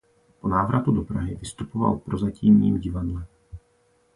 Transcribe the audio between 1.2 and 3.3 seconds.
vystupoval v Prozatímním divadle.